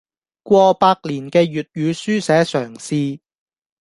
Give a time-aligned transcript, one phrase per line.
[0.01, 0.07] 過百
[1.09, 3.19] 年嘅粵語書寫嘗試